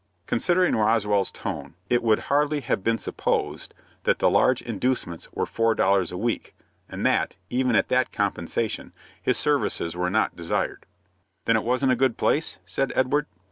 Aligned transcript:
Considering 0.25 0.75
Roswell's 0.75 1.29
tone, 1.29 1.75
it 1.87 2.01
would 2.01 2.21
hardly 2.21 2.61
have 2.61 2.83
been 2.83 2.97
supposed 2.97 3.75
that 4.01 4.17
the 4.17 4.31
large 4.31 4.59
inducements 4.63 5.31
were 5.31 5.45
four 5.45 5.75
dollars 5.75 6.11
a 6.11 6.17
week, 6.17 6.55
and 6.89 7.05
that, 7.05 7.37
even 7.51 7.75
at 7.75 7.87
that 7.89 8.11
compensation, 8.11 8.93
his 9.21 9.37
services 9.37 9.95
were 9.95 10.09
not 10.09 10.35
desired. 10.35 10.87
"Then 11.45 11.55
it 11.55 11.63
wasn't 11.63 11.91
a 11.91 11.95
good 11.95 12.17
place?" 12.17 12.57
said 12.65 12.91
Edward. 12.95 13.27